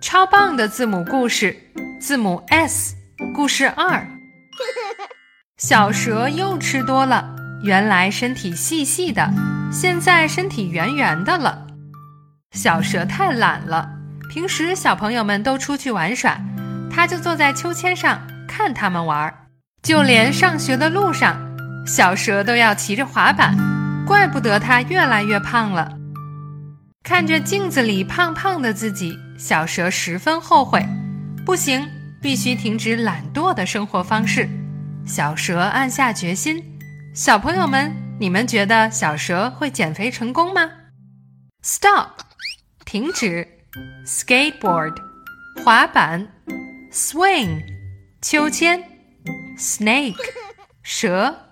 [0.00, 1.56] 超棒的字母故事，
[1.98, 2.94] 字母 S，
[3.34, 4.06] 故事二。
[5.56, 9.32] 小蛇又吃多了，原来身体细细的，
[9.72, 11.66] 现在身体圆圆的了。
[12.52, 13.88] 小蛇太懒了，
[14.28, 16.38] 平时小朋友们都出去玩耍，
[16.90, 19.34] 它就坐在秋千上看他们玩儿。
[19.82, 21.40] 就连上学的路上，
[21.86, 23.56] 小蛇都要骑着滑板，
[24.06, 25.96] 怪不得它越来越胖了。
[27.02, 30.82] 看着镜子里胖胖的自己，小蛇十分后悔。
[31.44, 31.86] 不行，
[32.22, 34.48] 必须停止懒惰的生活方式。
[35.06, 36.64] 小蛇暗下决心。
[37.14, 40.70] 小朋友们，你们觉得小蛇会减肥成功吗
[41.62, 42.20] ？Stop，
[42.86, 43.46] 停止。
[44.06, 44.94] Skateboard，
[45.62, 46.26] 滑板。
[46.90, 47.60] Swing，
[48.22, 48.82] 秋千。
[49.58, 50.16] Snake，
[50.82, 51.50] 蛇。